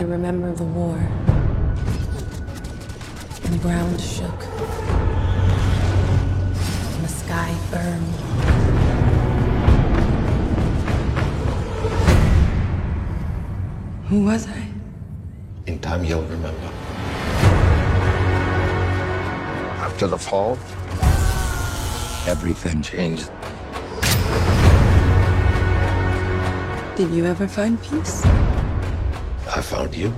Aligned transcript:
I 0.00 0.04
remember 0.04 0.50
the 0.54 0.64
war. 0.64 0.96
And 3.44 3.52
the 3.52 3.58
ground 3.58 4.00
shook. 4.00 4.44
And 6.94 7.04
the 7.04 7.08
sky 7.08 7.54
burned. 7.70 8.14
Who 14.06 14.24
was 14.24 14.46
I? 14.48 14.66
In 15.66 15.78
time, 15.80 16.02
you'll 16.04 16.22
remember. 16.22 16.70
After 19.84 20.06
the 20.06 20.16
fall, 20.16 20.58
everything 22.26 22.80
changed. 22.80 23.30
Did 26.96 27.10
you 27.10 27.26
ever 27.26 27.46
find 27.46 27.78
peace? 27.82 28.24
I 29.48 29.60
found 29.62 29.94
you. 29.94 30.14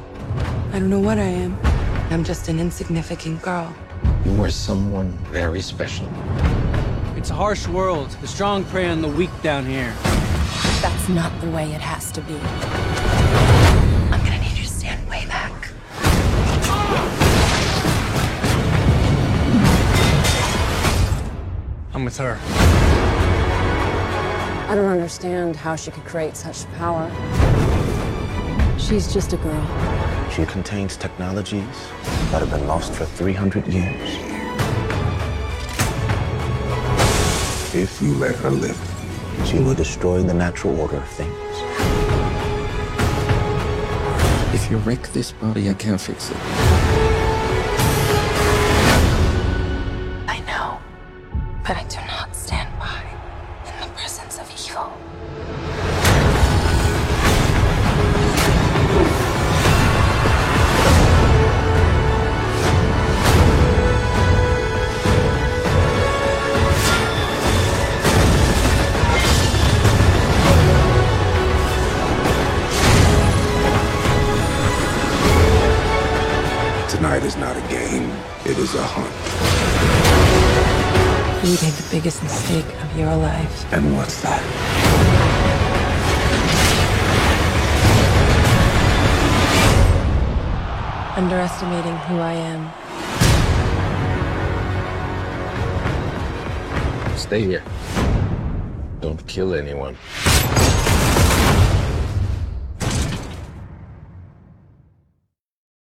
I 0.73 0.79
don't 0.79 0.91
know 0.91 1.01
what 1.01 1.19
I 1.19 1.23
am. 1.23 1.59
I'm 2.11 2.25
just 2.25 2.49
an 2.49 2.59
insignificant 2.59 3.41
girl. 3.43 3.75
You 4.25 4.35
were 4.35 4.51
someone 4.51 5.13
very 5.31 5.61
special. 5.61 6.07
It's 7.17 7.31
a 7.31 7.35
harsh 7.35 7.67
world. 7.69 8.11
The 8.21 8.27
strong 8.27 8.65
prey 8.65 8.89
on 8.89 9.01
the 9.01 9.09
weak 9.09 9.31
down 9.43 9.65
here. 9.65 9.95
That's 10.83 11.09
not 11.09 11.33
the 11.41 11.51
way 11.51 11.73
it 11.73 11.81
has 11.81 12.11
to 12.13 12.21
be. 12.23 12.35
I'm 14.13 14.21
gonna 14.25 14.41
need 14.41 14.57
you 14.57 14.65
to 14.65 14.69
stand 14.69 15.09
way 15.09 15.25
back. 15.27 15.53
I'm 21.95 22.05
with 22.05 22.17
her. 22.19 22.39
I 24.69 24.75
don't 24.75 24.91
understand 24.91 25.57
how 25.57 25.77
she 25.77 25.91
could 25.91 26.05
create 26.05 26.37
such 26.37 26.67
power. 26.73 27.11
She's 28.89 29.13
just 29.13 29.33
a 29.33 29.37
girl. 29.37 30.31
She 30.35 30.45
contains 30.45 30.97
technologies 30.97 31.65
that 32.31 32.41
have 32.41 32.51
been 32.51 32.67
lost 32.67 32.93
for 32.93 33.05
300 33.05 33.67
years. 33.69 34.19
If 37.75 38.03
you 38.03 38.15
let 38.15 38.35
her 38.37 38.51
live, 38.51 38.77
She 39.47 39.59
will 39.59 39.75
destroy 39.75 40.23
the 40.23 40.35
natural 40.35 40.79
order 40.81 40.97
of 40.97 41.09
things. 41.09 41.33
If 44.55 44.71
you 44.71 44.79
wreck 44.79 45.03
this 45.13 45.33
body, 45.33 45.69
I 45.69 45.75
can't 45.75 46.01
fix 46.01 46.31
it. 46.31 46.37
I 50.29 50.39
know, 50.47 50.79
but 51.67 51.77
I 51.77 51.85
do 51.89 51.99
not 52.07 52.35
stand 52.37 52.71
by 52.79 53.03
in 53.67 53.81
the 53.81 53.95
presence 53.95 54.39
of 54.39 54.51
evil. 54.51 55.12
Tonight 77.03 77.25
is 77.25 77.37
not 77.37 77.57
a 77.57 77.61
game, 77.63 78.09
it 78.45 78.57
is 78.57 78.77
a 78.77 78.83
hunt. 78.85 79.11
You 81.43 81.51
made 81.51 81.75
the 81.75 81.89
biggest 81.91 82.23
mistake 82.23 82.65
of 82.81 82.97
your 82.97 83.17
life. 83.17 83.73
And 83.73 83.97
what's 83.97 84.23
that? 84.23 84.41
Underestimating 91.17 91.97
who 92.07 92.21
I 92.21 92.35
am. 92.35 92.71
Stay 97.17 97.41
here. 97.41 97.65
Don't 99.01 99.27
kill 99.27 99.55
anyone. 99.55 99.97